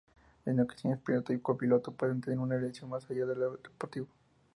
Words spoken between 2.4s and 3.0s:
relación